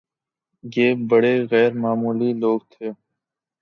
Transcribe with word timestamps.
یہ 0.63 0.87
بڑے 1.09 1.33
غیرمعمولی 1.51 2.31
لوگ 2.41 2.59
تھے 2.71 2.87